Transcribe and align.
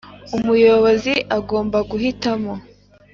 umuyobozi 0.37 1.13
agomba 1.37 1.77
guhitamo 1.89 2.53